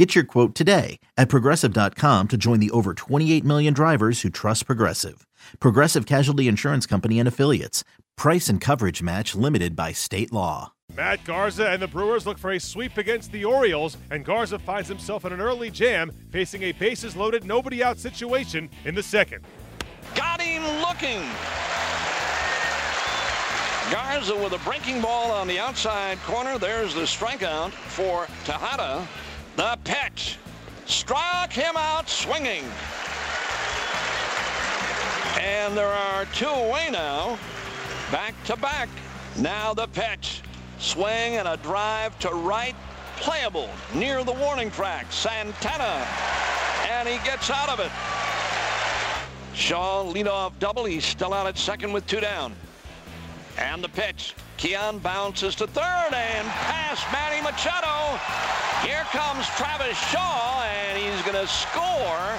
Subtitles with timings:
[0.00, 4.64] Get your quote today at progressive.com to join the over 28 million drivers who trust
[4.64, 5.26] Progressive.
[5.58, 7.84] Progressive Casualty Insurance Company and Affiliates.
[8.16, 10.72] Price and coverage match limited by state law.
[10.96, 14.88] Matt Garza and the Brewers look for a sweep against the Orioles, and Garza finds
[14.88, 19.44] himself in an early jam, facing a bases loaded, nobody out situation in the second.
[20.14, 21.20] Got him looking.
[23.92, 26.56] Garza with a breaking ball on the outside corner.
[26.56, 29.06] There's the strikeout for Tejada.
[29.56, 30.38] The pitch.
[30.86, 32.64] Struck him out swinging.
[35.38, 37.38] And there are two away now.
[38.10, 38.88] Back to back.
[39.36, 40.42] Now the pitch.
[40.78, 42.74] Swing and a drive to right.
[43.16, 45.06] Playable near the warning track.
[45.10, 46.06] Santana.
[46.90, 47.92] And he gets out of it.
[49.54, 50.84] Shaw leadoff double.
[50.84, 52.54] He's still out at second with two down.
[53.58, 54.34] And the pitch.
[54.60, 58.20] Keon bounces to third and past Manny Machado.
[58.86, 62.38] Here comes Travis Shaw, and he's going to score.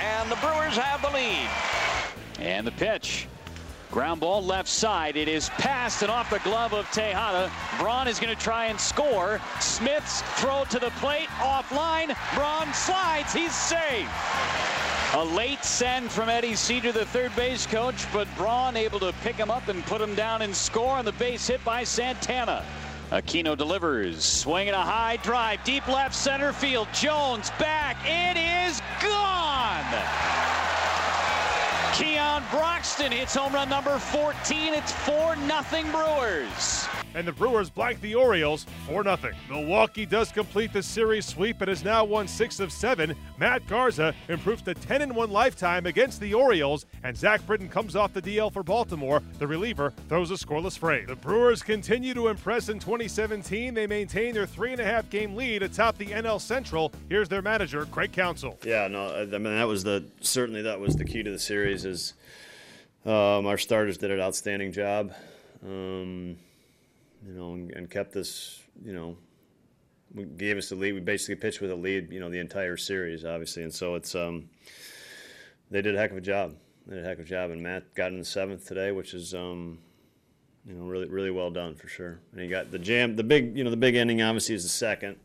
[0.00, 1.50] And the Brewers have the lead.
[2.38, 3.26] And the pitch.
[3.92, 5.18] Ground ball left side.
[5.18, 7.52] It is passed and off the glove of Tejada.
[7.78, 9.38] Braun is going to try and score.
[9.60, 12.16] Smith's throw to the plate offline.
[12.34, 13.34] Braun slides.
[13.34, 14.08] He's safe.
[15.12, 19.36] A late send from Eddie Sedar, the third base coach, but Braun able to pick
[19.36, 22.64] him up and put him down and score on the base hit by Santana.
[23.10, 26.88] Aquino delivers, swinging a high drive, deep left center field.
[26.94, 27.98] Jones back.
[28.06, 30.61] It is gone.
[31.92, 34.72] Keon Broxton hits home run number 14.
[34.72, 37.01] It's 4 0 Brewers.
[37.14, 39.16] And the Brewers blank the Orioles 4 0.
[39.48, 43.14] Milwaukee does complete the series sweep and has now won six of seven.
[43.38, 48.12] Matt Garza improves to 10 1 lifetime against the Orioles, and Zach Britton comes off
[48.12, 49.22] the DL for Baltimore.
[49.38, 51.06] The reliever throws a scoreless frame.
[51.06, 53.74] The Brewers continue to impress in 2017.
[53.74, 56.92] They maintain their three and a half game lead atop the NL Central.
[57.08, 58.58] Here's their manager, Craig Counsell.
[58.64, 61.84] Yeah, no, I mean that was the certainly that was the key to the series.
[61.84, 62.14] Is
[63.04, 65.12] um, our starters did an outstanding job.
[65.64, 66.36] Um,
[67.26, 69.16] you know, and, and kept us, you know,
[70.14, 70.92] we gave us the lead.
[70.92, 74.14] We basically pitched with a lead, you know, the entire series, obviously, and so it's
[74.14, 74.48] um,
[75.70, 76.54] they did a heck of a job.
[76.86, 79.14] They did a heck of a job, and Matt got in the seventh today, which
[79.14, 79.78] is um,
[80.66, 82.20] you know, really really well done for sure.
[82.32, 84.68] And he got the jam, the big, you know, the big ending obviously is the
[84.68, 85.16] second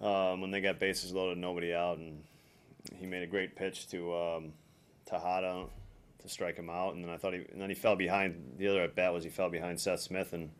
[0.00, 2.22] um, when they got bases loaded, nobody out, and
[2.94, 4.52] he made a great pitch to um,
[5.06, 5.66] Tejada
[6.20, 8.54] to strike him out, and then I thought he, and then he fell behind.
[8.56, 10.50] The other at bat was he fell behind Seth Smith and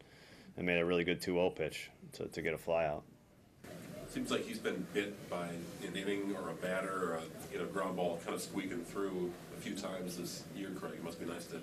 [0.60, 3.02] and made a really good 2-0 pitch to, to get a fly out.
[4.08, 7.22] Seems like he's been bit by an inning or a batter or a
[7.52, 10.94] you know ground ball kind of squeaking through a few times this year, Craig.
[10.94, 11.62] It must be nice to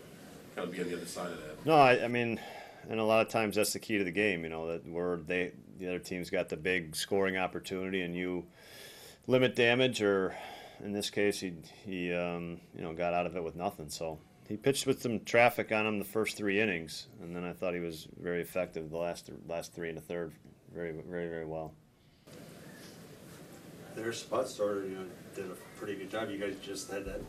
[0.55, 1.65] kind of be on the other side of that.
[1.65, 2.39] No, I, I mean,
[2.89, 4.43] and a lot of times that's the key to the game.
[4.43, 8.45] You know that where they the other team's got the big scoring opportunity and you
[9.27, 10.33] limit damage, or
[10.81, 11.53] in this case, he
[11.85, 13.89] he um, you know got out of it with nothing.
[13.89, 17.53] So he pitched with some traffic on him the first three innings, and then I
[17.53, 20.33] thought he was very effective the last last three and a third,
[20.73, 21.73] very very very well.
[23.95, 26.29] Their spot starter, you know, did a pretty good job.
[26.29, 27.21] You guys just had that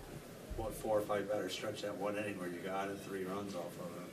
[0.56, 3.72] what four or five batter stretch that one inning where you got three runs off
[3.80, 4.10] of it.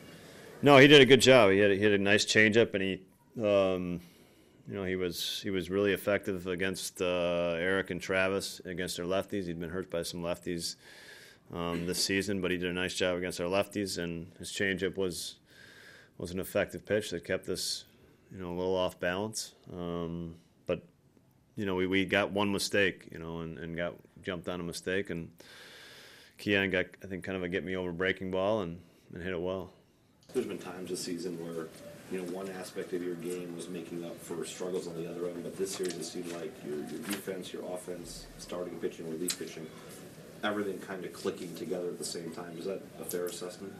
[0.61, 1.51] No, he did a good job.
[1.51, 3.01] He had a, he had a nice changeup, and he.
[3.41, 3.99] Um,
[4.67, 9.05] you know, he was he was really effective against uh, Eric and Travis against their
[9.05, 9.45] lefties.
[9.45, 10.75] He'd been hurt by some lefties
[11.53, 14.97] um, this season, but he did a nice job against our lefties, and his changeup
[14.97, 15.35] was
[16.17, 17.83] was an effective pitch that kept us,
[18.31, 19.53] you know, a little off balance.
[19.71, 20.35] Um,
[20.65, 20.81] but
[21.55, 24.63] you know, we, we got one mistake, you know, and, and got jumped on a
[24.63, 25.29] mistake, and
[26.37, 28.79] Keon got I think kind of a get me over breaking ball and,
[29.13, 29.71] and hit it well.
[30.33, 31.67] There's been times this season where
[32.11, 35.27] you know one aspect of your game was making up for struggles on the other
[35.27, 39.37] end, but this series it seemed like your, your defense, your offense, starting pitching, relief
[39.37, 39.67] pitching
[40.45, 42.57] everything kind of clicking together at the same time.
[42.57, 43.73] Is that a fair assessment?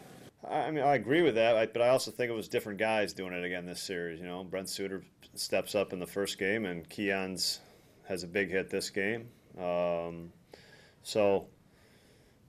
[0.50, 3.34] I mean, I agree with that, but I also think it was different guys doing
[3.34, 4.20] it again this series.
[4.20, 5.04] You know, Brent Suter
[5.34, 7.62] steps up in the first game, and Keon's
[8.08, 9.28] has a big hit this game.
[9.58, 10.32] Um,
[11.02, 11.48] so,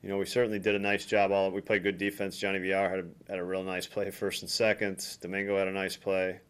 [0.03, 1.33] you know, we certainly did a nice job.
[1.33, 2.37] All we played good defense.
[2.37, 5.17] Johnny VR had a, had a real nice play first and second.
[5.21, 6.41] Domingo had a nice play.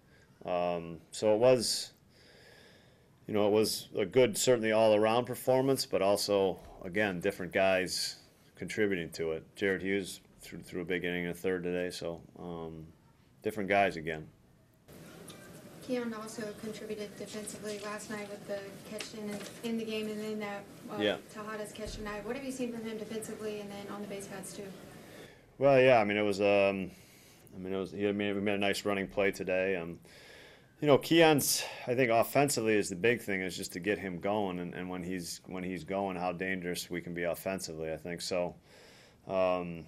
[0.44, 1.92] Um, so it was,
[3.26, 8.16] you know, it was a good, certainly all around performance, but also again, different guys
[8.54, 9.44] contributing to it.
[9.56, 11.90] Jared Hughes threw, threw a big inning in the third today.
[11.90, 12.86] So um,
[13.42, 14.26] different guys again.
[15.86, 18.58] Keon also contributed defensively last night with the
[18.90, 19.30] catch in,
[19.68, 21.16] in the game and then that uh, Yeah.
[21.32, 22.26] Tejada's catch tonight.
[22.26, 24.64] What have you seen from him defensively and then on the base paths too?
[25.58, 26.40] Well, yeah, I mean it was.
[26.40, 26.90] Um,
[27.54, 27.92] I mean it was.
[27.92, 29.76] He, mean we made a nice running play today.
[29.76, 29.98] Um,
[30.81, 31.64] you know, Keon's.
[31.87, 34.88] I think offensively is the big thing is just to get him going, and, and
[34.88, 37.93] when he's when he's going, how dangerous we can be offensively.
[37.93, 38.55] I think so.
[39.26, 39.84] Um,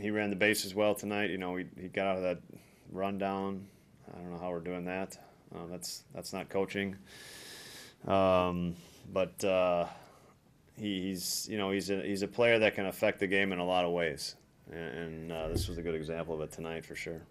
[0.00, 1.30] he ran the bases well tonight.
[1.30, 2.38] You know, he, he got out of that
[2.92, 3.66] rundown.
[4.12, 5.18] I don't know how we're doing that.
[5.54, 6.96] Uh, that's that's not coaching.
[8.06, 8.76] Um,
[9.12, 9.86] but uh,
[10.76, 13.58] he, he's you know he's a he's a player that can affect the game in
[13.58, 14.36] a lot of ways,
[14.70, 17.22] and, and uh, this was a good example of it tonight for sure.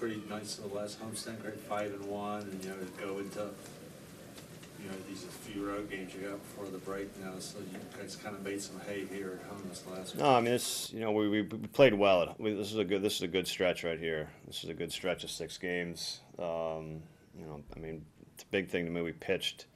[0.00, 3.40] Pretty nice to the last homestand, great five and one, and you know, go into,
[3.40, 8.16] you know, these few road games you got before the break now, so you guys
[8.16, 10.24] kind of made some hay here at home this last week.
[10.24, 12.34] No, I mean it's you know we, we played well.
[12.38, 14.30] We, this is a good this is a good stretch right here.
[14.46, 16.20] This is a good stretch of six games.
[16.38, 17.02] Um,
[17.38, 19.02] you know, I mean it's a big thing to me.
[19.02, 19.66] We pitched,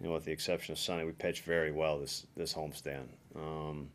[0.00, 3.06] you know, with the exception of Sunday, we pitched very well this this homestand.
[3.36, 3.90] Um,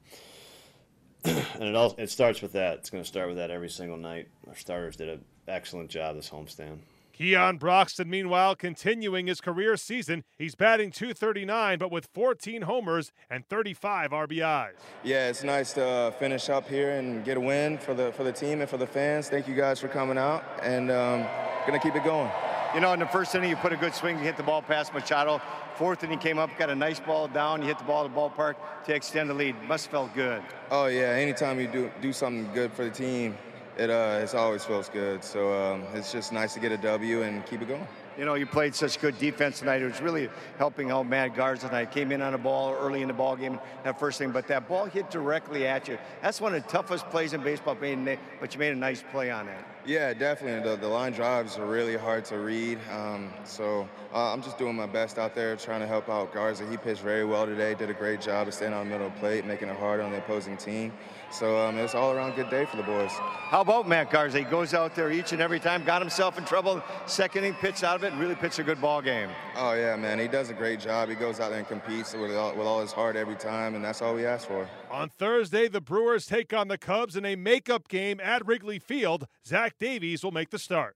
[1.25, 2.75] and it all it starts with that.
[2.75, 4.29] It's going to start with that every single night.
[4.47, 6.79] Our starters did an excellent job this homestand.
[7.17, 10.23] Keon Broxton, meanwhile, continuing his career season.
[10.37, 14.73] He's batting 239, but with 14 homers and 35 RBIs.
[15.03, 18.23] Yeah, it's nice to uh, finish up here and get a win for the for
[18.23, 19.29] the team and for the fans.
[19.29, 21.25] Thank you guys for coming out, and um,
[21.65, 22.29] gonna keep it going.
[22.75, 24.61] You know, in the first inning, you put a good swing, you hit the ball
[24.61, 25.41] past Machado.
[25.75, 28.19] Fourth inning came up, got a nice ball down, you hit the ball at the
[28.19, 28.55] ballpark
[28.85, 29.55] to extend the lead.
[29.63, 30.43] Must have felt good.
[30.69, 33.35] Oh yeah, anytime you do do something good for the team,
[33.77, 35.23] it uh, always feels good.
[35.23, 37.87] So um, it's just nice to get a W and keep it going.
[38.17, 39.83] You know, you played such good defense tonight.
[39.83, 41.91] It was really helping out Matt Garza tonight.
[41.91, 44.67] Came in on a ball early in the ball game, that first thing, but that
[44.67, 45.99] ball hit directly at you.
[46.23, 49.45] That's one of the toughest plays in baseball, but you made a nice play on
[49.45, 49.63] that.
[49.85, 50.69] Yeah, definitely.
[50.69, 52.77] The, the line drives are really hard to read.
[52.91, 56.69] Um, so uh, I'm just doing my best out there trying to help out Garza.
[56.69, 59.13] He pitched very well today, did a great job of staying on the middle of
[59.13, 60.91] the plate, making it hard on the opposing team.
[61.31, 63.11] So um, it was all around good day for the boys.
[63.11, 64.39] How about Matt Garza?
[64.39, 67.85] He goes out there each and every time, got himself in trouble, second inning, pitched
[67.85, 69.29] out of it, and really pitched a good ball game.
[69.55, 70.19] Oh, yeah, man.
[70.19, 71.09] He does a great job.
[71.09, 73.83] He goes out there and competes with all, with all his heart every time, and
[73.83, 74.67] that's all we ask for.
[74.89, 79.27] On Thursday, the Brewers take on the Cubs in a makeup game at Wrigley Field.
[79.45, 80.95] Zach Davies will make the start.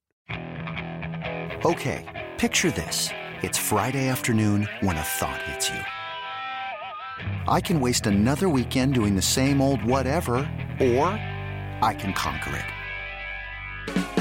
[1.65, 3.09] Okay, picture this.
[3.43, 5.79] It's Friday afternoon when a thought hits you.
[7.47, 10.35] I can waste another weekend doing the same old whatever,
[10.79, 11.07] or
[11.81, 14.20] I can conquer it.